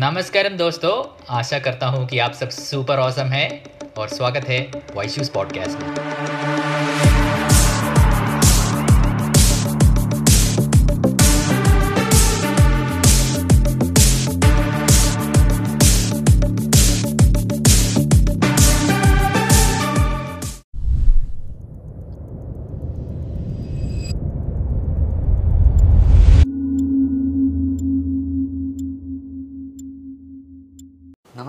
नमस्कारम 0.00 0.56
दोस्तों, 0.56 0.92
आशा 1.30 1.58
करता 1.58 1.86
हूँ 1.86 2.06
कि 2.06 2.18
आप 2.18 2.32
सब 2.32 2.48
सुपर 2.48 2.98
ऑसम 2.98 3.26
हैं 3.26 3.48
और 3.98 4.08
स्वागत 4.08 4.44
है 4.48 4.60
वॉइस 4.94 5.28
पॉडकास्ट 5.28 5.82
में। 5.82 6.79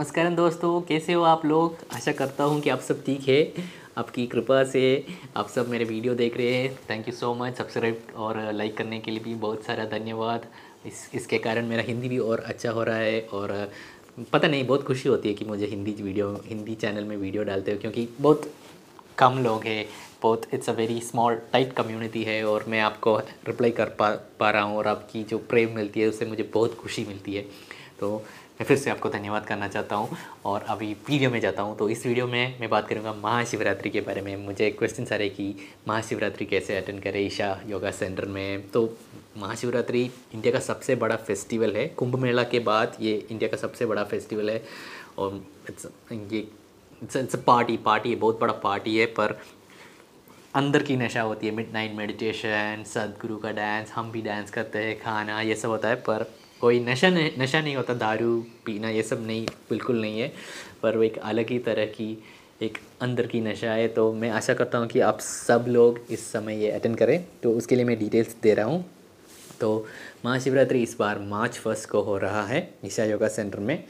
नमस्कार 0.01 0.29
दोस्तों, 0.35 0.81
कैसे 0.81 1.13
हो 1.13 1.23
आप 1.23 1.45
लोग? 1.45 1.75
आशा 1.93 2.11
करता 2.11 2.43
हूँ 2.43 2.59
कि 2.61 2.69
आप 2.69 2.79
सब 2.79 3.03
ठीक 3.05 3.27
है। 3.27 3.65
आपकी 3.97 4.25
कृपा 4.27 4.63
से 4.63 4.81
आप 5.37 5.49
सब 5.49 5.67
मेरे 5.69 5.85
वीडियो 5.85 6.13
देख 6.15 6.37
रहे 6.37 6.53
हैं। 6.53 6.73
Thank 6.89 7.07
you 7.07 7.13
so 7.13 7.33
much 7.33 7.57
subscribe 7.57 8.07
और 8.15 8.39
लाइक 8.53 8.75
करने 8.77 8.99
के 8.99 9.11
लिए 9.11 9.19
भी 9.19 9.35
बहुत 9.35 9.63
सारा 9.63 9.85
धन्यवाद। 9.85 10.47
इस, 10.85 11.09
इसके 11.15 11.37
कारण 11.37 11.67
मेरा 11.67 11.83
हिंदी 11.83 12.09
भी 12.09 12.17
और 12.17 12.39
अच्छा 12.39 12.71
हो 12.71 12.83
रहा 12.83 12.95
है 12.97 13.21
और 13.33 13.71
पता 14.33 14.47
नहीं, 14.47 14.65
बहुत 14.67 14.83
खुशी 14.83 15.09
होती 15.09 15.29
है 15.29 15.35
कि 15.35 15.45
मुझे 15.45 15.65
हिंदी 15.65 15.91
वीडियो, 16.01 16.33
हिंदी 16.45 16.75
चैनल 16.75 17.03
में 17.03 17.15
वीडियो 17.17 17.43
डालते 17.43 17.71
हो, 17.71 17.77
क्योंकि 17.77 18.07
बहुत 18.21 18.51
कम 19.17 19.39
लोग 19.43 19.63
हैं। 19.63 19.85
बहुत 20.21 20.53
it's 20.53 20.69
a 20.69 20.73
very 20.73 20.99
small 21.01 21.41
tight 21.53 21.73
community 21.73 22.23
है 22.23 22.43
और 22.45 22.65
मैं 22.67 22.81
आपको 22.81 23.17
रिप्लाई 23.19 23.71
कर 23.71 23.95
पा 23.99 24.09
पा 24.39 24.49
रहा 24.51 24.63
हूँ 24.63 24.77
और 24.77 24.87
आपकी 24.87 25.23
जो 25.23 25.37
प्रेम 25.49 25.75
मिलती 25.75 26.01
है, 26.01 26.07
उससे 26.07 26.25
मुझे 26.25 26.49
बहुत 26.53 26.75
खुशी 26.75 27.05
मिलती 27.05 27.35
है। 27.35 27.45
तो 27.99 28.23
मैं 28.61 28.65
फिर 28.67 28.77
से 28.77 28.89
आपको 28.89 29.09
धन्यवाद 29.09 29.45
करना 29.45 29.67
चाहता 29.67 29.95
हूँ 29.95 30.17
और 30.45 30.63
अभी 30.69 30.87
वीडियो 31.07 31.29
में 31.31 31.39
जाता 31.41 31.61
हूँ। 31.61 31.75
तो 31.77 31.87
इस 31.89 32.05
वीडियो 32.05 32.25
में 32.27 32.59
मैं 32.59 32.69
बात 32.69 32.87
करूँगा 32.87 33.13
महाशिवरात्रि 33.13 33.89
के 33.89 34.01
बारे 34.01 34.21
में। 34.21 34.35
मुझे 34.37 34.69
क्वेश्चन 34.71 35.05
सारे 35.05 35.29
कि 35.29 35.45
महाशिवरात्रि 35.87 36.45
कैसे 36.45 36.75
अटेंड 36.77 37.01
करें 37.03 37.19
ईशा 37.19 37.47
योगा 37.67 37.91
सेंटर 37.91 38.25
में? 38.25 38.69
तो 38.69 38.83
महाशिवरात्रि 39.37 40.01
इंडिया 40.33 40.53
का 40.53 40.59
सबसे 40.59 40.95
बड़ा 40.95 41.15
फेस्टिवल 41.17 41.75
है। 41.75 41.87
कुंभ 41.87 42.15
मेला 42.15 42.43
के 42.43 42.59
बाद 42.59 42.97
ये 43.01 43.13
इंडिया 43.31 43.49
का 43.49 43.57
सबसे 43.57 43.85
बड़ा 43.85 44.03
फेस्टिवल 44.03 44.49
है। 44.49 44.61
और 45.17 45.41
इट्स 45.69 45.87
ये 46.11 46.47
इट्स 47.01 47.35
पार्टी 47.47 47.77
पार्टी 47.79 48.15
बहुत 48.15 48.39
बड़ा 48.41 48.53
पार्टी 48.61 48.97
है, 48.97 49.05
पर 49.07 49.37
अंदर 50.55 50.83
की 50.83 50.97
नशा 50.97 51.21
होती 51.21 51.47
है। 51.47 51.55
मिड 51.55 51.73
नाइट 51.73 51.95
मेडिटेशन 51.95 52.83
सदगुरु 52.87 53.37
का 53.37 53.51
डांस 53.53 53.91
हम 53.91 54.11
भी 54.11 54.21
डांस 54.21 54.51
करते 54.51 54.79
हैं, 54.79 54.99
खाना, 54.99 55.41
ये 55.41 55.55
सब 55.55 55.69
होता 55.69 55.89
है, 55.89 55.95
पर 56.01 56.29
कोई 56.61 56.79
नशा 56.81 57.09
नहीं 57.09 57.31
नशा 57.39 57.61
नहीं 57.61 57.75
होता, 57.75 57.93
दारू 57.95 58.39
पीना 58.65 58.89
ये 58.89 59.03
सब 59.03 59.25
नहीं, 59.27 59.45
बिल्कुल 59.69 60.01
नहीं 60.01 60.19
है, 60.19 60.31
पर 60.81 60.97
वो 60.97 61.03
एक 61.03 61.17
अलग 61.19 61.49
ही 61.49 61.59
तरह 61.61 61.85
की 61.87 62.17
एक 62.61 62.77
अंदर 63.01 63.27
की 63.27 63.41
नशा 63.41 63.71
है 63.71 63.87
तो 63.89 64.11
मैं 64.13 64.29
आशा 64.31 64.53
करता 64.53 64.77
हूँ 64.77 64.87
कि 64.87 64.99
आप 65.01 65.19
सब 65.19 65.65
लोग 65.67 65.99
इस 66.11 66.31
समय 66.31 66.63
ये 66.63 66.71
अटेंड 66.71 66.97
करें 66.97 67.23
तो 67.43 67.51
उसके 67.53 67.75
लिए 67.75 67.85
मैं 67.85 67.97
डिटेल्स 67.99 68.35
दे 68.43 68.53
रहा 68.53 68.65
हूँ। 68.65 68.85
तो 69.59 69.85
महाशिवरात्रि 70.25 70.81
इस 70.83 70.95
बार 70.99 71.19
मार्च 71.21 71.57
फ़र्स्ट 71.57 71.89
को 71.89 72.01
हो 72.01 72.17
रहा 72.17 72.45
है, 72.45 72.61
निशा 72.83 73.03
योगा 73.05 73.27
सेंटर 73.29 73.59
में। 73.59 73.83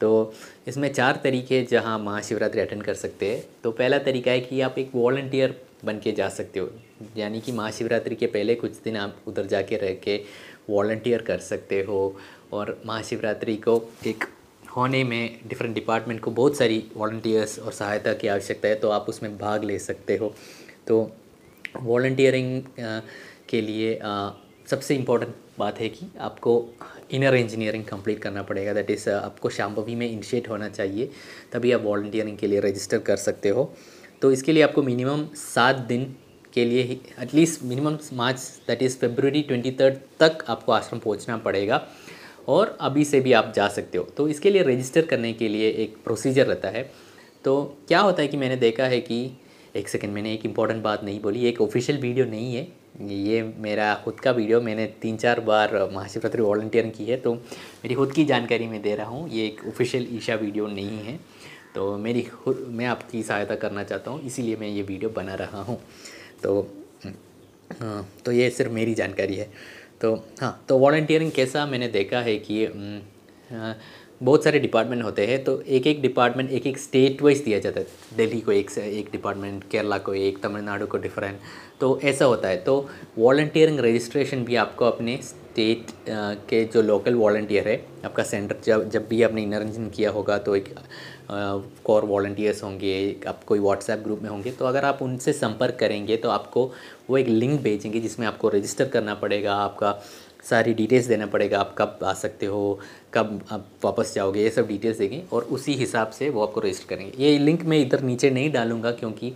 तो 0.00 0.32
इसमें 0.68 0.92
चार 0.92 1.20
तरीके 1.24 1.62
जहाँ 1.70 1.98
महाशिवरात्रि 1.98 2.60
अटेंड 2.60 2.82
कर 2.82 2.94
सकते 2.96 3.30
हैं। 3.30 3.42
तो 3.64 3.70
पहला 3.72 3.98
तरीका 4.00 4.30
है 4.30 4.40
कि 4.40 4.60
आप 4.60 4.78
एक 4.78 4.90
वॉल्टियर 4.94 5.54
बन 5.84 5.98
के 5.98 6.12
जा 6.12 6.28
सकते 6.28 6.60
हो, 6.60 6.70
यानी 7.16 7.40
कि 7.40 7.52
महाशिवरात्रि 7.52 8.14
के 8.14 8.26
पहले 8.28 8.54
कुछ 8.54 8.80
दिन 8.84 8.96
आप 8.98 9.16
उधर 9.26 9.46
जाके 9.46 9.76
रह 9.78 9.94
के 10.02 10.16
वॉल्टियर 10.70 11.22
कर 11.22 11.38
सकते 11.38 11.82
हो 11.82 12.00
और 12.52 12.80
महाशिवरात्रि 12.86 13.56
को 13.56 13.80
एक 14.06 14.24
होने 14.76 15.02
में 15.04 15.40
डिफरेंट 15.48 15.74
डिपार्टमेंट 15.74 16.20
को 16.20 16.30
बहुत 16.30 16.56
सारी 16.56 16.84
वॉल्टियर्स 16.96 17.58
और 17.58 17.72
सहायता 17.72 18.12
की 18.14 18.28
आवश्यकता 18.28 18.68
है 18.68 18.74
तो 18.74 18.90
आप 18.90 19.06
उसमें 19.08 19.36
भाग 19.38 19.64
ले 19.64 19.78
सकते 19.78 20.16
हो। 20.16 20.34
तो 20.86 21.10
वॉल्टियरिंग 21.76 22.62
के 23.48 23.60
लिए 23.60 23.94
आ, 23.96 24.30
सबसे 24.66 24.94
इम्पोर्टेंट 24.94 25.34
बात 25.58 25.78
है 25.80 25.88
कि 25.88 26.06
आपको 26.20 26.52
इनर 27.10 27.34
इंजीनियरिंग 27.34 27.84
कंप्लीट 27.84 28.18
करना 28.22 28.42
पड़ेगा। 28.42 28.72
दैट 28.72 28.90
इज़ 28.90 29.08
आपको 29.10 29.50
शाम्भवी 29.50 29.94
में 29.94 30.10
इनिशिएट 30.10 30.48
होना 30.48 30.68
चाहिए 30.68 31.10
तभी 31.52 31.72
आप 31.72 31.82
वॉल्टियरिंग 31.82 32.36
के 32.38 32.46
लिए 32.46 32.60
रजिस्टर 32.60 32.98
कर 32.98 33.16
सकते 33.18 33.48
हो। 33.48 33.72
तो 34.22 34.30
इसके 34.32 34.52
लिए 34.52 34.62
आपको 34.62 34.82
मिनिमम 34.82 35.26
सात 35.34 35.76
दिन 35.88 36.14
के 36.54 36.64
लिए 36.64 36.82
ही 36.82 37.00
at least 37.20 37.62
minimum 37.62 37.98
March 38.12 38.38
that 38.68 38.82
is 38.82 38.96
February 38.98 39.42
twenty 39.42 39.70
third 39.70 39.94
तक 40.20 40.44
आपको 40.48 40.72
आश्रम 40.72 40.98
पहुँचना 40.98 41.36
पड़ेगा। 41.36 41.86
और 42.48 42.76
अभी 42.80 43.04
से 43.04 43.20
भी 43.20 43.32
आप 43.32 43.52
जा 43.56 43.68
सकते 43.68 43.98
हो। 43.98 44.04
तो 44.16 44.28
इसके 44.28 44.50
लिए 44.50 44.62
रजिस्टर 44.62 45.06
करने 45.06 45.32
के 45.32 45.48
लिए 45.48 45.68
एक 45.70 45.96
प्रोसीजर 46.04 46.46
रहता 46.46 46.68
है। 46.68 46.90
तो 47.44 47.76
क्या 47.88 48.00
होता 48.00 48.22
है 48.22 48.28
कि 48.28 48.36
मैंने 48.36 48.56
देखा 48.56 48.84
है 48.84 49.00
कि, 49.00 49.30
एक 49.76 49.88
सेकेंड 49.88 50.12
मैंने 50.12 50.32
एक 50.34 50.46
इंपॉर्टेंट 50.46 50.82
बात 50.82 51.04
नहीं 51.04 51.20
बोली, 51.20 51.46
एक 51.46 51.60
ऑफिशियल 51.60 51.98
वीडियो 51.98 52.26
नहीं 52.26 52.54
है। 52.54 52.66
ये 53.08 53.42
मेरा 53.58 53.94
खुद 54.04 54.20
का 54.20 54.30
वीडियो 54.30 54.60
मैंने 54.60 54.86
तीन 55.02 55.16
चार 55.16 55.40
बार 55.40 55.74
महाशिवरात्रि 55.92 56.42
वॉल्टियरिंग 56.42 56.92
की 56.92 57.04
है। 57.04 57.16
तो 57.16 57.34
मेरी 57.34 57.94
खुद 57.94 58.12
की 58.12 58.24
जानकारी 58.24 58.66
मैं 58.66 58.82
दे 58.82 58.94
रहा 58.94 59.06
हूँ। 59.06 59.28
ये 59.30 59.46
एक 59.46 59.60
ऑफिशियल 59.68 60.06
ईशा 60.16 60.34
वीडियो 60.34 60.66
नहीं 60.66 60.98
है। 60.98 61.18
तो 61.74 61.96
मेरी 61.98 62.26
मैं 62.48 62.86
आपकी 62.86 63.22
सहायता 63.22 63.54
करना 63.54 63.82
चाहता 63.84 64.10
हूँ, 64.10 64.22
इसीलिए 64.22 64.56
मैं 64.56 64.68
ये 64.68 64.82
वीडियो 64.82 65.10
बना 65.10 65.34
रहा 65.34 65.62
हूँ। 65.62 65.80
तो 66.42 66.60
हाँ 67.80 68.06
तो 68.24 68.32
ये 68.32 68.50
सिर्फ़ 68.50 68.72
मेरी 68.72 68.94
जानकारी 68.94 69.36
है। 69.36 69.48
तो 70.00 70.14
हाँ 70.40 70.52
तो 70.68 70.78
वॉल्टियरिंग 70.78 71.32
कैसा 71.32 71.64
मैंने 71.66 71.88
देखा 71.88 72.20
है 72.20 72.36
कि 72.40 72.64
हाँ, 73.50 73.76
बहुत 74.22 74.44
सारे 74.44 74.58
डिपार्टमेंट 74.58 75.02
होते 75.02 75.26
हैं 75.26 75.42
तो 75.44 75.60
एक 75.60 75.86
एक 75.86 76.00
डिपार्टमेंट 76.02 76.50
एक 76.50 76.66
एक 76.66 76.78
स्टेट 76.78 77.22
वाइज 77.22 77.38
दिया 77.44 77.58
जाता 77.58 77.80
है। 77.80 77.86
दिल्ली 78.16 78.40
को 78.40 78.52
एक 78.52 78.70
से 78.70 78.82
एक 78.98 79.08
डिपार्टमेंट 79.12 79.64
केरला 79.70 79.98
को 79.98 80.14
एक 80.14 80.42
तमिलनाडु 80.42 80.86
को 80.86 80.98
डिफरेंट 80.98 81.38
तो 81.80 81.98
ऐसा 82.00 82.24
होता 82.24 82.48
है। 82.48 82.56
तो 82.56 82.88
वॉल्टियरिंग 83.18 83.80
रजिस्ट्रेशन 83.80 84.44
भी 84.44 84.56
आपको 84.56 84.84
अपने 84.84 85.16
स्टेट 85.22 85.86
के 86.48 86.64
जो 86.64 86.82
लोकल 86.82 87.14
वॉल्टियर 87.14 87.68
है 87.68 87.76
आपका 88.04 88.22
सेंटर 88.22 88.56
जब 88.64 88.88
जब 88.90 89.08
भी 89.08 89.22
आपने 89.22 89.42
इनरंजन 89.42 89.88
किया 89.90 90.10
होगा 90.10 90.38
तो 90.38 90.56
एक 90.56 90.74
कोर 91.30 92.04
वॉल्टियर्स 92.04 92.62
होंगे, 92.62 93.16
आप 93.28 93.44
कोई 93.44 93.58
व्हाट्सएप 93.58 93.98
ग्रुप 93.98 94.22
में 94.22 94.30
होंगे 94.30 94.50
तो 94.52 94.64
अगर 94.64 94.84
आप 94.84 95.02
उनसे 95.02 95.32
संपर्क 95.32 95.76
करेंगे 95.80 96.16
तो 96.16 96.28
आपको 96.30 96.64
वो 97.10 97.18
एक 97.18 97.28
लिंक 97.28 97.60
भेजेंगे 97.62 98.00
जिसमें 98.00 98.26
आपको 98.26 98.48
रजिस्टर 98.48 98.88
करना 98.88 99.14
पड़ेगा, 99.14 99.54
आपका 99.54 100.00
सारी 100.44 100.74
डिटेल्स 100.74 101.06
देना 101.06 101.26
पड़ेगा, 101.26 101.58
आप 101.60 101.74
कब 101.78 101.98
आ 102.04 102.12
सकते 102.14 102.46
हो, 102.46 102.78
कब 103.14 103.40
आप 103.52 103.66
वापस 103.84 104.14
जाओगे, 104.14 104.42
ये 104.42 104.50
सब 104.50 104.68
डिटेल्स 104.68 104.98
देंगे 104.98 105.22
और 105.32 105.42
उसी 105.44 105.74
हिसाब 105.76 106.10
से 106.10 106.28
वो 106.30 106.42
आपको 106.42 106.60
रजिस्टर 106.60 106.94
करेंगे। 106.94 107.24
ये 107.24 107.38
लिंक 107.38 107.64
मैं 107.64 107.78
इधर 107.78 108.02
नीचे 108.02 108.30
नहीं 108.30 108.52
डालूँगा 108.52 108.90
क्योंकि 108.92 109.32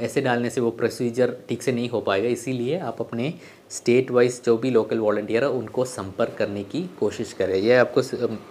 ऐसे 0.00 0.20
डालने 0.20 0.50
से 0.50 0.60
वो 0.60 0.70
प्रोसीजर 0.70 1.36
ठीक 1.48 1.62
से 1.62 1.72
नहीं 1.72 1.88
हो 1.88 2.00
पाएगा। 2.00 2.28
इसीलिए 2.28 2.78
आप 2.78 3.00
अपने 3.00 3.32
स्टेट 3.70 4.10
वाइज 4.10 4.40
जो 4.44 4.56
भी 4.56 4.70
लोकल 4.70 4.98
वॉल्टियर 4.98 5.44
है, 5.44 5.50
उनको 5.50 5.84
संपर्क 5.84 6.34
करने 6.38 6.62
की 6.64 6.82
कोशिश 7.00 7.32
करें। 7.32 7.54
ये 7.56 7.76
आपको 7.76 8.00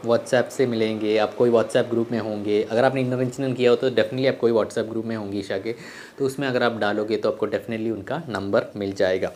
व्हाट्सएप 0.06 0.50
से 0.52 0.66
मिलेंगे, 0.68 1.18
आप 1.18 1.36
कोई 1.36 1.50
व्हाट्सएप 1.50 1.90
ग्रुप 1.90 2.12
में 2.12 2.20
होंगे। 2.20 2.62
अगर 2.64 2.84
आपने 2.84 3.02
इंटरवेंशनल 3.02 3.54
किया 3.54 3.70
हो 3.70 3.76
तो 3.76 3.90
डेफिनेटली 3.92 4.28
आप 4.28 4.38
कोई 4.40 4.52
व्हाट्सएप 4.52 4.86
ग्रुप 4.86 5.06
में 5.06 5.16
होंगे 5.16 5.40
ईशा 5.40 5.58
के। 5.58 5.76
तो 6.18 6.26
उसमें 6.26 6.48
अगर 6.48 6.64
आप 6.64 6.78
डालोगे 6.80 7.18
तो 7.18 7.32
आपको 7.32 7.46
डेफिनेटली 7.46 7.90
उनका 7.92 8.22
नंबर 8.30 8.72
मिल 8.76 8.94
जाएगा। 8.94 9.32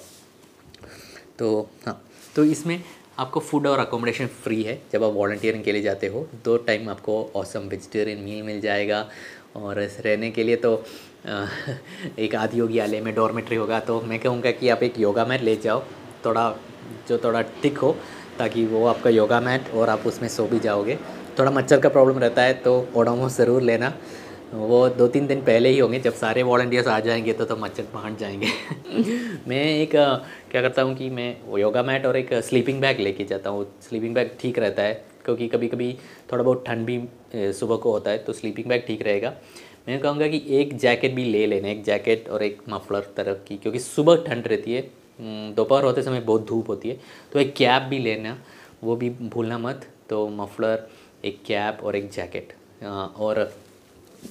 तो 1.39 1.67
हाँ 1.85 2.01
तो 2.35 2.43
इसमें 2.45 2.81
आपको 3.19 3.39
फ़ूड 3.39 3.67
और 3.67 3.79
अकोमोडेशन 3.79 4.27
फ्री 4.43 4.61
है। 4.63 4.81
जब 4.93 5.03
आप 5.03 5.13
वॉल्टियरिंग 5.13 5.63
के 5.63 5.71
लिए 5.71 5.81
जाते 5.81 6.07
हो, 6.07 6.27
दो 6.45 6.57
टाइम 6.57 6.89
आपको 6.89 7.23
औसम 7.35 7.67
वेजिटेरियन 7.69 8.19
मील 8.19 8.43
मिल 8.43 8.61
जाएगा। 8.61 9.07
और 9.55 9.79
रहने 9.79 10.29
के 10.31 10.43
लिए 10.43 10.55
तो 10.55 10.75
एक 12.19 12.35
आदि 12.35 12.59
योगी 12.59 12.79
आलय 12.79 13.01
में 13.01 13.13
डॉर्मेट्री 13.15 13.55
होगा 13.55 13.79
तो 13.79 13.99
मैं 14.01 14.19
कहूँगा 14.19 14.51
कि 14.51 14.69
आप 14.69 14.83
एक 14.83 14.99
योगा 14.99 15.25
मैट 15.25 15.41
ले 15.41 15.55
जाओ, 15.55 15.83
थोड़ा, 16.25 16.53
जो 17.09 17.17
थोड़ा 17.17 17.41
टिक 17.61 17.77
हो, 17.77 17.95
ताकि 18.39 18.65
वो 18.65 18.85
आपका 18.87 19.09
योगा 19.09 19.39
मैट 19.41 19.73
और 19.73 19.89
आप 19.89 20.07
उसमें 20.07 20.29
सो 20.29 20.45
भी 20.47 20.59
जाओगे। 20.59 20.97
थोड़ा 21.39 21.51
मच्छर 21.51 21.79
का 21.79 21.89
प्रॉब्लम 21.89 22.19
रहता 22.19 22.41
है 22.41 22.53
तो 22.53 22.87
ओडोमोस 22.95 23.37
ज़रूर 23.37 23.61
लेना। 23.61 23.93
वो 24.53 24.87
दो 24.89 25.07
तीन 25.07 25.27
दिन 25.27 25.41
पहले 25.41 25.69
ही 25.69 25.79
होंगे, 25.79 25.99
जब 25.99 26.13
सारे 26.13 26.43
वॉल्टियर्स 26.43 26.87
आ 26.87 26.99
जाएँगे 26.99 27.33
तो 27.33 27.45
तो 27.45 27.55
मच्छर 27.55 27.83
बांट 27.93 28.17
जाएँगे। 28.19 28.47
मैं 29.47 29.63
एक 29.63 29.91
क्या 29.91 30.61
करता 30.61 30.81
हूँ 30.81 30.95
कि 30.95 31.09
मैं 31.09 31.35
योगा 31.59 31.83
मैट 31.83 32.05
और 32.05 32.17
एक 32.17 32.33
स्लीपिंग 32.43 32.81
बैग 32.81 32.99
लेके 32.99 33.23
जाता 33.23 33.49
हूँ। 33.49 33.65
स्लीपिंग 33.81 34.15
बैग 34.15 34.31
ठीक 34.39 34.59
रहता 34.59 34.83
है। 34.83 35.08
क्योंकि 35.29 35.47
कभी 35.47 35.67
कभी 35.67 35.91
थोड़ा 36.31 36.43
बहुत 36.43 36.63
ठंड 36.67 36.85
भी 36.85 37.53
सुबह 37.53 37.75
को 37.77 37.91
होता 37.91 38.11
है 38.11 38.17
तो 38.19 38.33
स्लीपिंग 38.33 38.67
बैग 38.67 38.83
ठीक 38.87 39.01
रहेगा। 39.01 39.33
मैं 39.87 39.99
कहूँगा 39.99 40.27
कि 40.27 40.41
एक 40.51 40.75
जैकेट 40.77 41.13
भी 41.15 41.23
ले 41.25 41.45
लेना, 41.47 41.67
एक 41.67 41.83
जैकेट 41.83 42.29
और 42.29 42.43
एक 42.43 42.61
मफलर 42.69 43.07
तरफ़ 43.17 43.37
की, 43.47 43.57
क्योंकि 43.57 43.79
सुबह 43.79 44.23
ठंड 44.27 44.47
रहती 44.47 44.73
है 44.73 44.81
दोपहर 45.55 45.83
होते 45.83 46.01
समय 46.03 46.19
बहुत 46.21 46.47
धूप 46.47 46.69
होती 46.69 46.89
है 46.89 46.99
तो 47.33 47.39
एक 47.39 47.53
कैप 47.55 47.83
भी 47.89 47.99
लेना, 47.99 48.37
वो 48.83 48.95
भी 48.95 49.09
भूलना 49.09 49.57
मत 49.59 49.85
तो 50.09 50.27
मफलर 50.29 50.87
एक 51.25 51.41
कैप 51.45 51.83
और 51.83 51.95
एक 51.95 52.09
जैकेट 52.11 52.53
और 52.83 53.51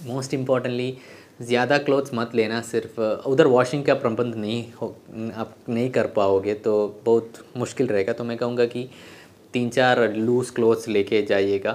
मोस्ट 0.07 0.35
इम्पॉर्टेंटली 0.35 0.97
ज़्यादा 1.41 1.77
क्लोथ्स 1.79 2.15
मत 2.15 2.35
लेना, 2.35 2.61
सिर्फ़ 2.63 3.01
उधर 3.29 3.47
वॉशिंग 3.47 3.85
का 3.85 3.95
प्रबंध 3.95 4.35
नहीं 4.35 4.65
हो, 4.73 4.87
आप 5.35 5.55
नहीं 5.69 5.91
कर 5.91 6.07
पाओगे 6.17 6.55
तो 6.57 6.73
बहुत 7.05 7.45
मुश्किल 7.57 7.87
रहेगा। 7.87 8.13
तो 8.13 8.25
मैं 8.25 8.37
कहूँगा 8.37 8.65
कि 8.67 8.89
तीन 9.53 9.69
चार 9.71 10.01
लूज़ 10.15 10.53
क्लोथ्स 10.53 10.89
लेके 10.89 11.23
जाइएगा। 11.23 11.73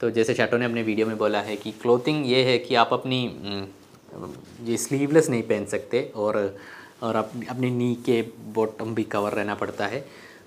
तो 0.00 0.10
जैसे 0.10 0.34
शैटो 0.34 0.56
ने 0.56 0.64
अपने 0.64 0.82
वीडियो 0.82 1.06
में 1.06 1.16
बोला 1.18 1.40
है 1.40 1.56
कि 1.56 1.70
क्लोथिंग 1.82 2.26
ये 2.26 2.42
है 2.44 2.58
कि 2.58 2.74
आप 2.74 2.92
अपनी 2.92 3.24
ये 4.64 4.76
स्लीवलेस 4.76 5.28
नहीं 5.30 5.42
पहन 5.42 5.64
सकते 5.66 6.10
और 6.16 6.36
और 7.02 7.16
आप 7.16 7.30
अपनी 7.50 7.70
नी 7.70 7.94
के 8.06 8.20
बॉटम 8.54 8.94
भी 8.94 9.02
कवर 9.06 9.32
रहना 9.32 9.54
पड़ता 9.54 9.86
है। 9.86 10.04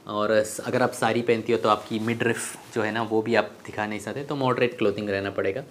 और 0.07 0.31
अगर 0.65 0.81
आप 0.81 0.91
साड़ी 0.91 1.21
पहनती 1.21 1.51
हो 1.51 1.57
तो 1.57 1.69
आपकी 1.69 1.99
मिड 1.99 2.23
रिफ 2.23 2.73
जो 2.75 2.81
है 2.81 2.91
ना, 2.91 3.01
वो 3.03 3.21
भी 3.21 3.35
आप 3.35 3.51
दिखा 3.65 3.85
नहीं 3.85 3.99
सकते 3.99 4.23
तो 4.23 4.35
मॉडरेट 4.35 4.77
क्लोथिंग 4.77 5.09
रहना 5.09 5.29
पड़ेगा। 5.31 5.63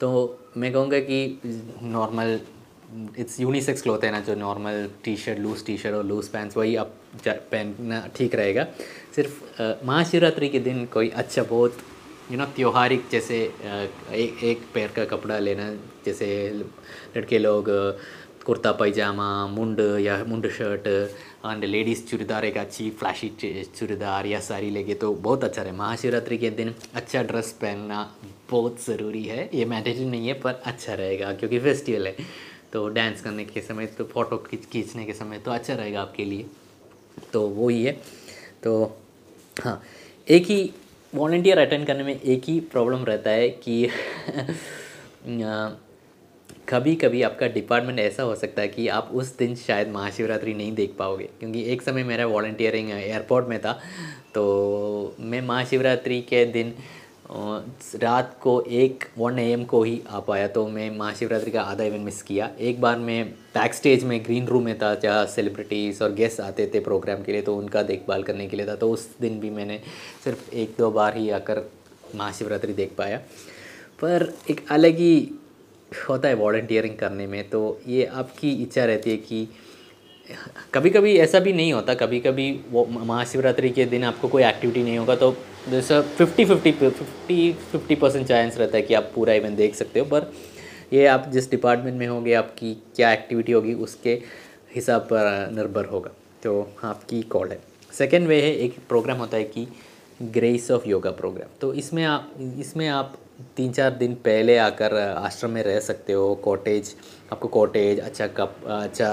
तो 0.00 0.38
मैं 0.56 0.72
कहूँगा 0.72 0.98
कि 1.00 1.40
नॉर्मल 1.82 2.38
इट्स 3.18 3.40
यूनिसेक्स 3.40 3.82
क्लोथ 3.82 4.04
है 4.04 4.10
ना, 4.10 4.20
जो 4.20 4.34
normal 4.34 4.88
T 5.04 5.16
shirt 5.16 5.38
loose 5.38 5.64
T 5.66 5.76
shirt 5.78 5.94
और 5.94 6.04
लूज़ 6.06 6.30
पैंट्स 6.32 6.56
वही 6.56 6.76
आप 6.76 6.94
पहनना 7.26 8.06
ठीक 8.16 8.34
रहेगा। 8.34 8.66
सिर्फ़ 9.16 9.84
महाशिवरात्रि 9.86 10.48
के 10.48 10.58
दिन 10.60 10.84
कोई 10.92 11.08
अच्छा 11.22 11.42
बहुत 11.44 11.78
यू 12.30 12.38
नो 12.38 12.44
त्योहारिक 12.56 13.02
जैसे 13.12 13.38
एक 14.14 14.44
एक 14.44 14.60
पैर 14.74 14.92
का 14.96 15.04
कपड़ा 15.06 15.38
लेना, 15.38 15.70
जैसे 16.06 16.28
लड़के 17.16 17.38
लोग 17.38 17.70
कुर्ता 18.46 18.70
पैजामा, 18.72 19.46
मुंड 19.46 19.80
या 20.00 20.16
मुंड 20.28 20.48
शर्ट 20.52 20.86
एंड 20.86 21.64
लेडीज़ 21.64 22.04
चूड़ीदार 22.06 22.44
एक 22.44 22.56
अच्छी 22.58 22.90
फ्लैशी 23.00 23.28
चूड़ीदार 23.76 24.26
या 24.26 24.40
साड़ी 24.40 24.70
लेके 24.70 24.94
तो 24.94 25.12
बहुत 25.26 25.44
अच्छा 25.44 25.62
रहे। 25.62 25.72
महाशिवरात्रि 25.72 26.38
के 26.38 26.50
दिन 26.52 26.74
अच्छा 26.94 27.22
ड्रेस 27.22 27.52
पहनना 27.60 28.08
बहुत 28.50 28.84
ज़रूरी 28.84 29.22
है। 29.24 29.48
ये 29.54 29.64
मैंडेटरी 29.64 30.04
नहीं 30.06 30.26
है, 30.28 30.34
पर 30.40 30.60
अच्छा 30.64 30.94
रहेगा, 30.94 31.32
क्योंकि 31.32 31.58
फेस्टिवल 31.60 32.06
है। 32.06 32.16
तो 32.74 32.88
डांस 32.88 33.20
करने 33.20 33.44
के 33.44 33.60
समय 33.60 33.86
तो 33.86 34.04
फ़ोटो 34.04 34.36
खींच, 34.36 34.64
खींचने 34.64 35.04
के 35.04 35.12
समय 35.12 35.38
तो 35.38 35.50
अच्छा 35.50 35.74
रहेगा 35.74 36.00
आपके 36.02 36.24
लिए। 36.24 36.46
तो 37.32 37.46
वो 37.48 37.68
ही 37.68 37.84
है। 37.84 37.92
तो 38.62 38.96
हाँ 39.62 39.82
एक 40.28 40.46
ही 40.46 40.72
वॉल्टियर 41.14 41.58
अटेंड 41.58 41.86
करने 41.86 42.02
में 42.02 42.20
एक 42.20 42.44
ही 42.44 42.60
प्रॉब्लम 42.60 43.04
रहता 43.04 43.30
है 43.30 43.48
कि 43.48 43.88
कभी 46.68 46.94
कभी 46.96 47.22
आपका 47.22 47.46
डिपार्टमेंट 47.46 47.98
ऐसा 47.98 48.22
हो 48.22 48.34
सकता 48.34 48.62
है 48.62 48.68
कि 48.68 48.88
आप 48.88 49.10
उस 49.12 49.36
दिन 49.38 49.54
शायद 49.56 49.88
महाशिवरात्रि 49.88 50.54
नहीं 50.54 50.74
देख 50.74 50.94
पाओगे। 50.98 51.24
क्योंकि 51.24 51.62
एक 51.62 51.82
समय 51.82 52.04
मेरा 52.04 52.26
वॉल्टियरिंग 52.26 52.90
एयरपोर्ट 52.90 53.48
में 53.48 53.58
था 53.60 53.72
तो 54.34 55.16
मैं 55.20 55.40
महाशिवरात्रि 55.40 56.20
के 56.20 56.44
दिन 56.46 56.74
रात 57.30 58.36
को 58.40 58.60
एक 58.62 59.04
वन 59.18 59.38
एम 59.38 59.64
को 59.64 59.82
ही 59.82 60.02
आ 60.08 60.18
पाया 60.20 60.48
तो 60.48 60.66
मैं 60.68 60.90
महाशिवरात्रि 60.98 61.50
का 61.50 61.62
आधा 61.62 61.84
इवेंट 61.84 62.04
मिस 62.04 62.22
किया। 62.22 62.50
एक 62.60 62.80
बार 62.80 62.98
मैं 62.98 63.24
बैक 63.54 63.74
स्टेज 63.74 64.04
में 64.04 64.24
ग्रीन 64.24 64.46
रूम 64.46 64.64
में 64.64 64.78
था 64.78 64.94
जहाँ 64.94 65.24
सेलिब्रिटीज़ 65.26 66.02
और 66.04 66.12
गेस्ट 66.12 66.40
आते 66.40 66.70
थे 66.74 66.80
प्रोग्राम 66.80 67.22
के 67.22 67.32
लिए 67.32 67.42
तो 67.42 67.56
उनका 67.56 67.82
देखभाल 67.82 68.22
करने 68.22 68.46
के 68.46 68.56
लिए 68.56 68.66
था 68.66 68.74
तो 68.76 68.90
उस 68.90 69.08
दिन 69.20 69.40
भी 69.40 69.50
मैंने 69.50 69.80
सिर्फ़ 70.24 70.50
एक 70.54 70.74
दो 70.78 70.90
बार 70.90 71.16
ही 71.16 71.30
आकर 71.30 71.62
महाशिवरात्रि 72.14 72.72
देख 72.72 72.92
पाया। 72.98 73.18
पर 74.00 74.32
एक 74.50 74.60
अलग 74.70 74.96
ही 74.96 75.30
होता 76.08 76.28
है 76.28 76.34
वॉल्टियरिंग 76.34 76.96
करने 76.96 77.26
में 77.26 77.48
तो 77.50 77.80
ये 77.86 78.04
आपकी 78.04 78.50
इच्छा 78.62 78.84
रहती 78.84 79.10
है 79.10 79.16
कि 79.16 79.48
कभी 80.74 80.90
कभी 80.90 81.16
ऐसा 81.16 81.38
भी 81.40 81.52
नहीं 81.52 81.72
होता 81.72 81.94
कभी 81.94 82.20
कभी 82.20 82.50
वो 82.70 82.86
महाशिवरात्रि 82.90 83.70
के 83.70 83.84
दिन 83.84 84.04
आपको 84.04 84.28
कोई 84.28 84.44
एक्टिविटी 84.44 84.82
नहीं 84.82 84.98
होगा 84.98 85.16
तो 85.16 85.36
जैसा 85.70 86.00
fifty 86.00 86.44
fifty 86.44 86.72
fifty 86.72 87.52
fifty 87.70 87.94
percent 87.94 88.26
chance 88.26 88.56
रहता 88.58 88.76
है 88.76 88.82
कि 88.82 88.94
आप 88.94 89.10
पूरा 89.14 89.32
इवेंट 89.32 89.56
देख 89.56 89.74
सकते 89.74 90.00
हो, 90.00 90.06
पर 90.06 90.32
ये 90.92 91.06
आप 91.06 91.28
जिस 91.32 91.50
डिपार्टमेंट 91.50 91.96
में 91.98 92.06
होंगे, 92.06 92.34
आपकी 92.34 92.74
क्या 92.96 93.12
एक्टिविटी 93.12 93.52
होगी, 93.52 93.74
उसके 93.74 94.18
हिसाब 94.74 95.00
पर 95.02 95.50
निर्भर 95.52 95.84
होगा। 95.84 96.10
तो 96.42 96.72
आपकी 96.84 97.22
कॉल 97.24 97.50
है। 97.50 97.58
सेकेंड 97.92 98.26
वे 98.28 98.40
है, 98.42 98.54
एक 98.54 98.76
प्रोग्राम 98.88 99.18
होता 99.18 99.36
है 99.36 99.44
कि 99.44 99.66
ग्रेस 100.22 100.70
ऑफ़ 100.70 100.88
योगा 100.88 101.10
प्रोग्राम 101.10 101.48
तो 101.60 101.72
इसमें 101.74 102.02
आप 102.04 102.34
इसमें 102.58 102.86
आप 102.88 103.16
तीन 103.56 103.72
चार 103.72 103.90
दिन 103.92 104.14
पहले 104.24 104.56
आकर 104.58 104.94
आश्रम 104.98 105.50
में 105.50 105.62
रह 105.62 105.78
सकते 105.80 106.12
हो। 106.12 106.34
कॉटेज 106.34 106.94
आपको 107.32 107.48
कॉटेज 107.48 108.00
अच्छा 108.00 108.26
कप 108.26 108.56
अच्छा 108.66 109.12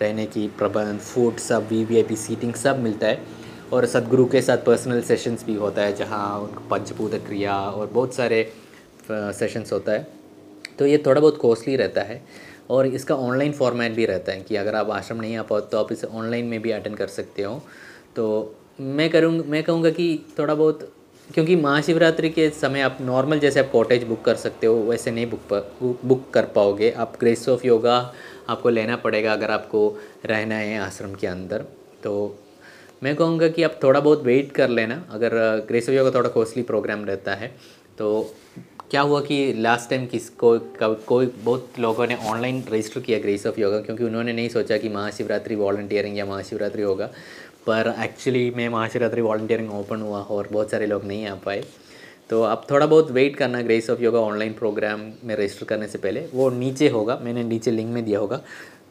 रहने 0.00 0.26
की 0.26 0.46
प्रबंध 0.58 1.00
फ़ूड 1.00 1.36
सब 1.38 1.68
V 1.68 1.84
V 1.84 1.96
I 1.96 2.02
P 2.02 2.16
seating 2.16 2.54
सब 2.54 2.78
मिलता 2.78 3.06
है। 3.06 3.20
और 3.72 3.86
सदगुरु 3.86 4.24
के 4.26 4.40
साथ 4.42 4.58
पर्सनल 4.66 5.00
सेशंस 5.02 5.44
भी 5.44 5.54
होता 5.54 5.82
है, 5.82 5.94
जहाँ 5.96 6.38
उनको 6.40 6.68
पंचभूत 6.70 7.14
क्रिया 7.26 7.56
और 7.56 7.86
बहुत 7.88 8.14
सारे 8.14 8.42
सेशंस 9.10 9.72
होता 9.72 9.92
है। 9.92 10.06
तो 10.78 10.86
ये 10.86 11.02
थोड़ा 11.06 11.20
बहुत 11.20 11.36
कॉस्टली 11.36 11.76
रहता 11.76 12.02
है 12.02 12.20
और 12.70 12.86
इसका 12.88 13.14
ऑनलाइन 13.16 13.52
फॉर्मेट 13.52 13.92
भी 13.92 14.06
रहता 14.06 14.32
है 14.32 14.40
कि 14.40 14.56
अगर 14.56 14.74
आप 14.74 14.90
आश्रम 14.90 15.20
नहीं 15.20 15.36
आ 15.36 15.42
पाओ 15.42 15.60
तो 15.62 15.78
आप 15.78 15.92
इसे 15.92 16.06
ऑनलाइन 16.08 16.46
में 16.46 16.60
भी 16.62 16.70
अटेंड 16.70 16.96
कर 16.96 17.06
सकते 17.08 17.42
हो। 17.42 17.62
तो 18.16 18.54
मैं 18.80 19.08
करूँ 19.10 19.32
मैं 19.32 19.62
कहूँगा 19.62 19.90
कि 19.90 20.24
थोड़ा 20.38 20.54
बहुत, 20.54 20.92
क्योंकि 21.30 21.56
महाशिवरात्रि 21.56 22.30
के 22.30 22.48
समय 22.52 22.80
आप 22.80 22.98
नॉर्मल 23.00 23.38
जैसे 23.38 23.60
आप 23.60 23.70
कॉटेज 23.72 24.04
बुक 24.04 24.22
कर 24.24 24.34
सकते 24.36 24.66
हो, 24.66 24.74
वैसे 24.80 25.10
नहीं 25.10 25.26
बुक 25.30 25.98
बुक 26.04 26.30
कर 26.34 26.44
पाओगे। 26.54 26.90
आप 26.92 27.16
ग्रेस 27.20 27.48
ऑफ़ 27.48 27.66
योगा 27.66 27.98
आपको 28.48 28.68
लेना 28.68 28.96
पड़ेगा 28.98 29.32
अगर 29.32 29.50
आपको 29.50 29.88
रहना 30.26 30.54
है 30.54 30.78
आश्रम 30.80 31.14
के 31.14 31.26
अंदर। 31.26 31.64
तो 32.04 32.38
मैं 33.02 33.14
कहूँगा 33.16 33.48
कि 33.48 33.62
आप 33.62 33.78
थोड़ा 33.82 34.00
बहुत 34.00 34.22
वेट 34.24 34.52
कर 34.52 34.68
लेना, 34.68 35.02
अगर 35.10 35.30
ग्रेस 35.68 35.88
ऑफ़ 35.88 35.94
योगा 35.94 36.10
थोड़ा 36.10 36.28
कॉस्टली 36.30 36.62
प्रोग्राम 36.62 37.04
रहता 37.04 37.34
है 37.34 37.48
तो 37.98 38.34
क्या 38.90 39.00
हुआ 39.00 39.20
कि 39.20 39.36
लास्ट 39.54 39.90
टाइम 39.90 40.06
किसको 40.06 40.58
कोई 41.06 41.26
बहुत 41.44 41.78
लोगों 41.78 42.06
ने 42.06 42.16
ऑनलाइन 42.28 42.62
रजिस्टर 42.72 43.00
किया 43.00 43.18
ग्रेस 43.18 43.46
ऑफ़ 43.46 43.60
योगा 43.60 43.80
क्योंकि 43.80 44.04
उन्होंने 44.04 44.32
नहीं 44.32 44.48
सोचा 44.48 44.76
कि 44.76 44.88
महाशिवरात्रि 44.88 45.54
वॉल्टियरिंग 45.54 46.18
या 46.18 46.24
महाशिवरात्रि 46.26 46.82
होगा, 46.82 47.06
पर 47.66 47.94
एक्चुअली 48.04 48.50
मैं 48.56 48.68
महाशिवरात्रि 48.68 49.22
वॉल्टियरिंग 49.22 49.72
ओपन 49.74 50.00
हुआ 50.00 50.20
और 50.20 50.48
बहुत 50.52 50.70
सारे 50.70 50.86
लोग 50.86 51.04
नहीं 51.04 51.26
आ 51.26 51.34
पाए। 51.44 51.64
तो 52.30 52.42
आप 52.42 52.66
थोड़ा 52.70 52.86
बहुत 52.86 53.10
वेट 53.10 53.36
करना 53.36 53.62
grace 53.62 53.90
of 53.90 54.02
yoga 54.02 54.20
online 54.20 54.52
programme 54.52 55.00
में 55.24 55.34
रजिस्टर 55.36 55.64
करने 55.64 55.88
से 55.88 55.98
पहले, 55.98 56.26
वो 56.34 56.50
नीचे 56.50 56.88
होगा, 56.88 57.18
मैंने 57.22 57.44
नीचे 57.44 57.70
लिंक 57.70 57.90
में 57.90 58.04
दिया 58.04 58.18
होगा। 58.18 58.40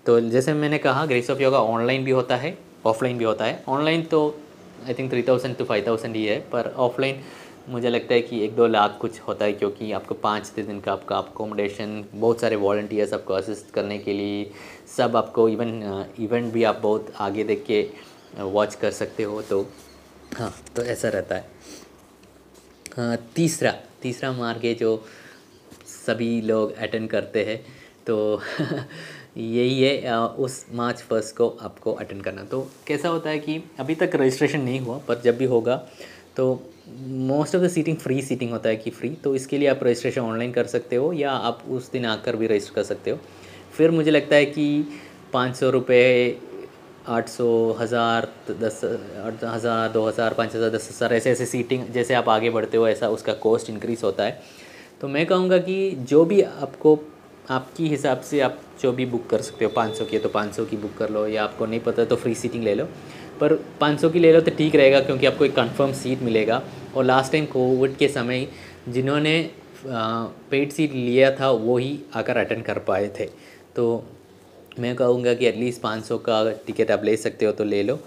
तो 0.05 0.19
जैसे 0.21 0.53
मैंने 0.55 0.77
कहा 0.77 1.05
ग्रेस 1.05 1.29
ऑफ़ 1.29 1.41
योगा 1.41 1.59
ऑनलाइन 1.59 2.03
भी 2.03 2.11
होता 2.11 2.35
है 2.35 2.57
ऑफलाइन 2.85 3.17
भी 3.17 3.25
होता 3.25 3.45
है। 3.45 3.63
ऑनलाइन 3.67 4.03
तो 4.05 4.19
I 4.87 4.93
think 4.93 5.11
three 5.11 5.23
thousand 5.23 5.55
to 5.57 5.65
five 5.65 5.87
thousand 5.87 6.15
ही 6.15 6.25
है, 6.25 6.39
पर 6.51 6.73
ऑफलाइन 6.77 7.21
मुझे 7.69 7.89
लगता 7.89 8.13
है 8.13 8.21
कि 8.21 8.43
एक 8.43 8.55
दो 8.55 8.67
लाख 8.67 8.97
कुछ 9.01 9.19
होता 9.21 9.45
है, 9.45 9.53
क्योंकि 9.53 9.91
आपको 9.91 10.15
पाँच 10.15 10.51
दिन 10.55 10.79
का 10.79 10.91
आपका 10.91 11.17
अकोमोडेशन 11.17 12.03
बहुत 12.13 12.41
सारे 12.41 12.55
वॉल्टियर्स 12.55 13.13
आपको 13.13 13.33
असिस्ट 13.33 13.71
करने 13.73 13.97
के 13.99 14.13
लिए, 14.13 14.49
सब 14.97 15.15
आपको 15.15 15.47
इवन 15.49 16.05
इवेंट 16.19 16.51
भी 16.53 16.63
आप 16.63 16.79
बहुत 16.81 17.13
आगे 17.19 17.43
देख 17.43 17.63
के 17.67 17.85
वॉच 18.39 18.75
कर 18.75 18.91
सकते 18.93 19.23
हो 19.23 19.41
तो 19.41 19.61
हाँ 20.37 20.53
तो 20.75 20.83
ऐसा 20.83 21.09
रहता 21.09 21.35
है। 21.35 21.49
हाँ 22.97 23.17
तीसरा 23.35 23.71
तीसरा 24.01 24.31
मार्ग 24.31 24.65
है 24.65 24.73
जो 24.75 24.95
सभी 25.87 26.41
लोग 26.41 26.75
अटेंड 26.75 27.09
करते 27.09 27.43
हैं 27.45 27.57
तो 28.07 28.15
यही 29.35 29.81
है 29.81 30.17
उस 30.17 30.65
मार्च 30.73 31.01
फ़र्स्ट 31.01 31.35
को 31.35 31.47
आपको 31.61 31.91
अटेंड 31.93 32.23
करना। 32.23 32.43
तो 32.43 32.67
कैसा 32.87 33.09
होता 33.09 33.29
है 33.29 33.39
कि 33.39 33.61
अभी 33.79 33.95
तक 33.95 34.15
रजिस्ट्रेशन 34.15 34.61
नहीं 34.61 34.79
हुआ, 34.79 34.97
पर 34.99 35.21
जब 35.21 35.37
भी 35.37 35.45
होगा 35.47 35.75
तो 36.37 36.45
most 36.89 37.55
of 37.55 37.63
the 37.63 37.67
seating 37.69 37.97
free 37.97 38.21
seating 38.21 38.51
होता 38.51 38.69
है 38.69 38.75
कि 38.75 38.89
फ्री 38.91 39.09
तो 39.23 39.35
इसके 39.35 39.57
लिए 39.57 39.67
आप 39.67 39.79
रजिस्ट्रेशन 39.83 40.21
ऑनलाइन 40.21 40.51
कर 40.51 40.65
सकते 40.67 40.95
हो, 40.95 41.11
या 41.13 41.31
आप 41.31 41.63
उस 41.69 41.91
दिन 41.91 42.05
आकर 42.07 42.35
भी 42.35 42.47
रजिस्टर 42.47 42.75
कर 42.75 42.83
सकते 42.83 43.11
हो। 43.11 43.19
फिर 43.73 43.91
मुझे 43.91 44.11
लगता 44.11 44.35
है 44.35 44.45
कि 44.47 44.85
पाँच 45.33 45.55
सौ 45.55 45.69
रुपये 45.69 46.37
आठ 47.07 47.29
सौ, 47.29 47.47
हज़ार, 47.79 48.27
दस 48.51 48.81
हज़ार, 49.43 49.89
दो 49.89 50.05
हज़ार, 50.07 50.33
पाँच 50.33 50.55
हज़ार, 50.55 50.69
दस 50.69 50.89
हज़ार, 50.91 51.13
ऐसे 51.13 51.31
ऐसे 51.31 51.45
सीटिंग 51.45 51.85
जैसे 51.93 52.13
आप 52.13 52.29
आगे 52.29 52.49
बढ़ते 52.49 52.77
हो, 52.77 52.87
ऐसा 52.87 53.09
उसका 53.09 53.33
कॉस्ट 53.39 53.69
इंक्रीज़ 53.69 54.03
होता 54.05 54.23
है। 54.23 54.41
तो 55.01 55.07
मैं 55.07 55.25
कहूँगा 55.25 55.57
कि 55.59 55.91
जो 56.09 56.23
भी 56.25 56.41
आपको 56.41 56.95
आपकी 57.49 57.87
हिसाब 57.89 58.21
से 58.21 58.39
आप 58.41 58.59
जो 58.81 58.91
भी 58.93 59.05
बुक 59.05 59.27
कर 59.29 59.41
सकते 59.41 59.65
हो, 59.65 59.71
पाँच 59.71 59.95
सौ 59.95 60.05
की 60.05 60.19
तो 60.19 60.29
पाँच 60.29 60.53
सौ 60.55 60.65
की 60.65 60.77
बुक 60.77 60.93
कर 60.97 61.09
लो 61.09 61.25
या 61.27 61.43
आपको 61.43 61.65
नहीं 61.65 61.79
पता 61.79 62.05
तो 62.05 62.15
फ्री 62.15 62.35
सीटिंग 62.35 62.63
ले 62.63 62.75
लो। 62.75 62.85
पर 63.39 63.53
पाँच 63.79 63.99
सौ 64.01 64.09
की 64.09 64.19
ले 64.19 64.31
लो 64.33 64.41
तो 64.41 64.51
ठीक 64.57 64.75
रहेगा 64.75 64.99
क्योंकि 64.99 65.25
आपको 65.25 65.45
एक 65.45 65.55
कन्फर्म 65.55 65.93
सीट 65.93 66.21
मिलेगा। 66.21 66.61
और 66.95 67.03
लास्ट 67.05 67.31
टाइम 67.31 67.45
कोविड 67.45 67.95
के 67.97 68.07
समय 68.07 68.47
जिन्होंने 68.89 69.49
पेड 69.85 70.71
सीट 70.71 70.93
लिया 70.93 71.31
था, 71.35 71.49
वो 71.49 71.77
ही 71.77 71.99
आकर 72.15 72.37
अटेंड 72.37 72.63
कर 72.65 72.79
पाए 72.79 73.07
थे। 73.19 73.25
तो 73.75 74.03
मैं 74.79 74.95
कहूँगा 74.95 75.33
कि 75.33 75.45
एटलीस्ट 75.45 75.81
पाँच 75.81 76.03
सौ 76.05 76.17
का 76.19 76.43
टिकट 76.65 76.91
आप 76.91 77.03
ले 77.05 77.15
सकते 77.17 77.45
हो 77.45 77.51
तो 77.51 77.63
ले 77.63 77.83
लो। 77.83 77.99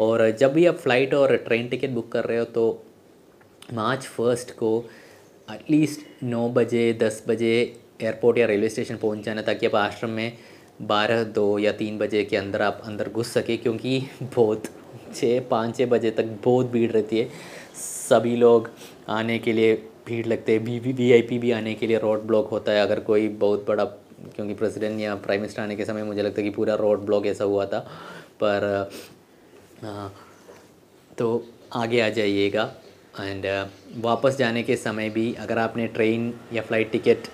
और 0.00 0.30
जब 0.30 0.52
भी 0.52 0.66
आप 0.66 0.76
फ़्लाइट 0.76 1.14
और 1.14 1.36
ट्रेन 1.38 1.68
टिकट 1.68 1.90
बुक 1.90 2.10
कर 2.12 2.24
रहे 2.24 2.38
हो 2.38 2.44
तो 2.46 2.82
मार्च 3.74 4.02
फ़र्स्ट 4.06 4.50
को 4.50 4.84
एटलीस्ट 5.48 6.00
नौ 6.22 6.48
बजे, 6.48 6.92
दस 6.92 7.22
बजे 7.28 7.54
एयरपोर्ट 8.02 8.38
या 8.38 8.46
रेलवे 8.46 8.68
स्टेशन 8.68 8.96
पहुँच 8.96 9.24
जाना 9.24 9.42
ताकि 9.42 9.66
आप 9.66 9.74
आश्रम 9.76 10.10
में 10.10 10.32
बारह 10.82 11.22
दो 11.24 11.58
या 11.58 11.72
तीन 11.72 11.98
बजे 11.98 12.24
के 12.24 12.36
अंदर 12.36 12.62
आप 12.62 12.80
अंदर 12.84 13.08
घुस 13.08 13.32
सके 13.32 13.56
क्योंकि 13.56 14.00
बहुत 14.22 14.64
छः 15.14 15.40
पाँच 15.48 15.76
छः 15.76 15.86
बजे 15.86 16.10
तक 16.10 16.36
बहुत 16.44 16.70
भीड़ 16.70 16.90
रहती 16.92 17.18
है। 17.18 17.28
सभी 17.76 18.36
लोग 18.36 18.70
आने 19.08 19.38
के 19.38 19.52
लिए 19.52 19.74
भीड़ 20.06 20.26
लगते 20.26 20.52
हैं। 20.52 20.58
वी 20.60 20.78
वी 20.78 21.12
आई 21.12 21.22
पी 21.22 21.38
भी 21.38 21.50
आने 21.50 21.74
के 21.74 21.86
लिए 21.86 21.98
रोड 21.98 22.22
ब्लॉक 22.22 22.48
होता 22.48 22.72
है। 22.72 22.80
अगर 22.82 23.00
कोई 23.00 23.28
बहुत 23.28 23.64
बड़ा 23.68 23.84
क्योंकि 23.84 24.54
प्रेसिडेंट 24.54 25.00
या 25.00 25.14
प्राइम 25.14 25.40
मिनिस्टर 25.40 25.62
आने 25.62 25.76
के 25.76 25.84
समय 25.84 26.02
मुझे 26.04 26.22
लगता 26.22 26.40
है 26.40 26.44
कि 26.44 26.54
पूरा 26.54 26.74
रोड 26.74 27.04
ब्लॉक 27.06 27.26
ऐसा 27.26 27.44
हुआ 27.44 27.66
था। 27.66 27.78
पर 28.42 28.64
आ, 29.84 30.08
तो 31.18 31.44
आगे 31.74 32.00
आ 32.00 32.08
जाइएगा। 32.08 32.72
एंड 33.20 33.46
वापस 34.00 34.36
जाने 34.36 34.62
के 34.62 34.76
समय 34.76 35.10
भी 35.10 35.32
अगर 35.34 35.58
आपने 35.58 35.86
ट्रेन 35.86 36.32
या 36.52 36.62
फ़्लाइट 36.62 36.90
टिकट 36.92 37.28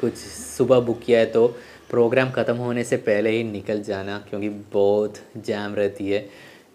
कुछ 0.00 0.14
सुबह 0.14 0.80
बुक 0.80 1.00
किया 1.02 1.18
है 1.18 1.26
तो 1.26 1.46
प्रोग्राम 1.90 2.30
ख़त्म 2.30 2.56
होने 2.56 2.84
से 2.84 2.96
पहले 2.98 3.30
ही 3.30 3.44
निकल 3.44 3.82
जाना, 3.82 4.18
क्योंकि 4.30 4.48
बहुत 4.72 5.18
जैम 5.36 5.74
रहती 5.74 6.08
है, 6.10 6.18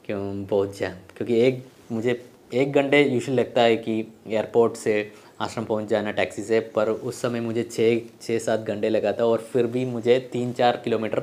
क्यों, 0.05 0.45
बहुत 0.45 0.77
जैम 0.77 0.95
क्योंकि 1.17 1.39
एक, 1.39 1.63
मुझे 1.91 2.23
एक 2.53 2.73
घंटे 2.73 3.01
यूजली 3.03 3.35
लगता 3.35 3.61
है 3.61 3.75
कि 3.77 3.99
एयरपोर्ट 4.27 4.75
से 4.75 5.11
आश्रम 5.41 5.65
पहुँच 5.65 5.87
जाना 5.87 6.11
टैक्सी 6.11 6.43
से, 6.43 6.59
पर 6.59 6.89
उस 6.89 7.21
समय 7.21 7.39
मुझे 7.41 7.63
छः 7.63 7.99
छः, 8.21 8.37
सात 8.39 8.59
घंटे 8.61 8.89
लगा 8.89 9.11
था 9.11 9.25
और 9.25 9.41
फिर 9.43 9.67
भी 9.67 9.85
मुझे 9.85 10.19
तीन, 10.31 10.51
चार 10.53 10.81
किलोमीटर 10.83 11.19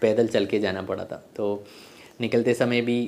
पैदल 0.00 0.28
चल 0.28 0.46
के 0.46 0.58
जाना 0.58 0.82
पड़ा 0.82 1.04
था। 1.04 1.22
तो 1.36 1.64
निकलते 2.20 2.54
समय 2.54 2.80
भी 2.80 3.00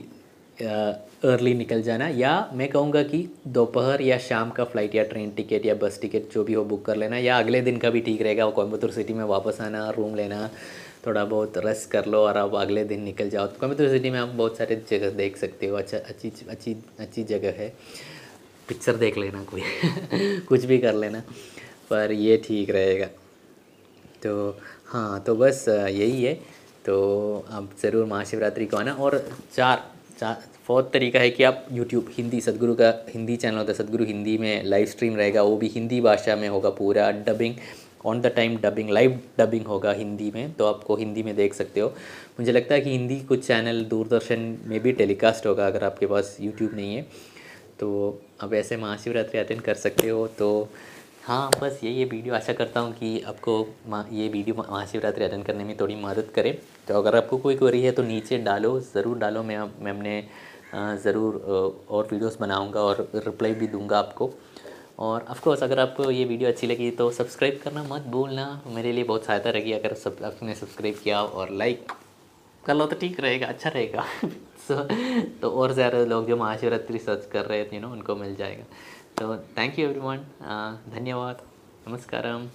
अर्ली 1.25 1.53
निकल 1.55 1.83
जाना, 1.83 2.09
या 2.09 2.51
मैं 2.55 2.69
कहूँगा 2.69 3.03
कि 3.03 3.29
दोपहर 3.47 4.03
या 4.03 4.19
शाम 4.19 4.51
का 4.51 4.65
फ़्लाइट 4.65 4.95
या 4.95 5.05
ट्रेन 5.05 5.31
टिकट 5.31 5.67
या 5.67 5.75
बस 5.75 5.99
टिकट 6.03 6.33
जो 6.33 6.45
भी 6.45 6.53
हो 6.53 6.65
बुक 6.65 6.85
कर 6.85 6.97
लेना, 6.97 7.17
या 7.17 7.39
अगले 7.39 7.61
दिन 7.61 7.77
का 7.77 7.91
भी 7.91 8.01
ठीक 8.01 8.23
रहेगा, 8.23 8.45
वो 8.45 8.53
कोयम्बतूर 8.53 8.91
सिटी 8.91 9.13
में 9.13 9.25
वापस 9.25 9.61
आना 9.61 9.89
रूम 9.91 10.15
लेना, 10.15 10.51
थोड़ा 11.07 11.25
बहुत 11.25 11.59
रेस्ट 11.59 11.91
कर 11.91 12.07
लो 12.07 12.19
और 12.19 12.37
अब 12.37 12.55
अगले 12.57 12.85
दिन 12.85 13.03
निकल 13.03 13.31
जाओ। 13.31 13.47
तो 13.47 13.59
कोयम्बतूर 13.61 13.89
सिटी 13.89 14.11
में 14.11 14.19
आप 14.21 14.29
बहुत 14.29 14.57
सारे 14.57 14.83
जगह 14.91 15.11
देख 15.11 15.37
सकते 15.37 15.67
हो 15.67 15.77
अच्छा 15.77 15.99
अच्छी 15.99 16.33
अच्छी 16.49 16.77
अच्छी 16.99 17.25
जगह 17.25 17.55
है। 17.59 17.73
पिक्चर 18.69 18.97
देख 18.97 19.19
लेना 19.19 19.43
कोई, 19.45 19.63
कुछ 20.49 20.65
भी 20.65 20.79
कर 20.79 20.95
लेना, 20.95 21.21
पर 21.91 22.13
ये 22.13 22.37
ठीक 22.47 22.71
रहेगा। 22.71 23.07
तो 24.23 24.57
हाँ 24.87 25.21
तो 25.21 25.35
बस 25.37 25.65
यही 25.69 26.25
है। 26.25 26.35
तो 26.87 27.45
आप 27.51 27.71
ज़रूर 27.83 28.05
महाशिवरात्रि 28.07 28.67
को 28.67 28.77
आना 28.77 28.93
और 28.95 29.23
चार 29.55 29.83
फोर्थ 30.23 30.87
तरीका 30.93 31.19
है 31.21 31.31
कि 31.31 31.43
आप 31.45 31.67
यूट्यूब 31.73 32.07
हिंदी, 32.13 32.41
सदगुरु 32.41 32.75
का 32.75 32.93
हिंदी 33.09 33.37
चैनल 33.37 33.57
होता 33.57 33.73
है, 33.73 33.79
सदगुरु 33.79 34.05
हिंदी 34.05 34.37
में 34.39 34.65
लाइव 34.65 34.87
स्ट्रीम 34.87 35.17
रहेगा, 35.17 35.43
वो 35.43 35.57
भी 35.57 35.69
हिंदी 35.69 36.01
भाषा 36.01 36.37
में 36.37 36.49
होगा 36.49 36.71
पूरा 36.71 37.11
dubbing 37.27 37.55
on 38.07 38.21
the 38.21 38.27
time 38.27 38.57
dubbing 38.57 38.91
live 38.91 39.19
dubbing 39.39 39.67
होगा 39.67 39.93
हिंदी 39.93 40.31
में 40.35 40.53
तो 40.53 40.67
आपको 40.67 40.97
हिंदी 40.97 41.23
में 41.23 41.35
देख 41.37 41.55
सकते 41.55 41.81
हो। 41.81 41.89
मुझे 42.41 42.53
लगता 42.53 42.75
है 42.75 42.81
कि 42.81 42.91
हिंदी 42.91 43.21
कुछ 43.21 43.47
चैनल 43.47 43.85
दूरदर्शन 43.85 44.57
में 44.67 44.79
भी 44.81 44.93
टेलीकास्ट 44.93 45.47
होगा 45.47 45.67
अगर 45.67 45.85
आपके 45.85 46.07
पास 46.07 46.37
यूट्यूब 46.41 46.75
नहीं 46.75 46.95
है। 46.97 47.03
तो 47.81 47.89
अब 48.41 48.55
ऐसे 48.55 48.77
महाशिवरात्रि 48.77 49.39
अटेंड 49.41 49.61
कर 49.61 49.75
सकते 49.77 50.09
हो 50.09 50.27
तो 50.39 50.69
हाँ 51.29 51.51
बस 51.61 51.81
यही 51.85 51.95
ये 51.95 52.05
वीडियो 52.05 52.35
आशा 52.35 52.53
करता 52.53 52.81
हूँ 52.81 52.93
कि 52.93 53.09
आपको 53.21 53.55
ये 54.13 54.29
वीडियो 54.29 54.55
महाशिवरात्रि 54.59 55.25
अटेंड 55.25 55.45
करने 55.45 55.65
में 55.65 55.77
थोड़ी 55.81 55.97
मदद 55.97 56.31
करे। 56.35 56.53
तो 56.89 56.95
अगर 56.99 57.17
आपको 57.17 57.39
कोई 57.39 57.57
क्वेरी 57.57 57.83
है 57.83 57.91
तो 57.93 58.03
नीचे 58.03 58.39
डालो, 58.39 58.79
ज़रूर 58.81 59.19
डालो। 59.19 59.43
मैं 59.43 59.59
मैं 59.83 59.93
अपने 59.93 60.97
ज़रूर 61.05 61.37
और 61.91 62.09
वीडियोस 62.13 62.39
बनाऊँगा 62.41 62.81
और 62.81 63.07
रिप्लाई 63.17 63.55
भी 63.55 63.67
दूँगा 63.67 63.99
आपको। 63.99 64.31
और 64.99 65.27
ऑफकोर्स 65.31 65.63
अगर 65.63 65.81
आपको 65.81 66.11
ये 66.11 66.25
वीडियो 66.25 66.51
अच्छी 66.51 66.67
लगी 66.67 66.91
तो 66.93 67.11
सब्सक्राइब 67.13 67.61
करना 67.65 67.83
मत 67.85 68.07
भूलना। 68.11 68.51
मेरे 68.75 68.93
लिए 68.93 69.05
बहुत 69.05 69.25
सहायता 69.25 69.51
रहेगी 69.51 69.73
अगर 69.73 69.95
सब, 69.97 70.17
आपने 70.25 70.55
सब्सक्राइब 70.55 71.01
किया 71.05 71.23
और 71.23 71.53
लाइक 71.55 71.93
कर 72.65 72.75
लो 72.75 72.87
तो 72.87 72.97
ठीक 73.01 73.21
रहेगा 73.21 73.47
अच्छा 73.47 73.71
रहेगा। 73.71 74.05
सो 74.69 74.83
तो 75.43 75.51
और 75.51 75.73
ज़्यादा 75.73 76.05
लोग 76.07 76.27
जो 76.29 76.37
महाशिवरात्रि 76.37 76.99
सर्च 77.01 77.29
कर 77.33 77.45
रहे 77.45 77.65
थे 77.65 77.77
यू 77.77 77.83
नो 77.83 77.89
उनको 77.91 78.17
मिल 78.17 78.35
जाएगा। 78.37 78.65
तो 79.19 79.37
थैंक 79.57 79.79
यू 79.79 79.89
एवरीवन 79.89 80.19
धन्यवाद. 80.91 81.41
नमस्कारम. 81.89 82.47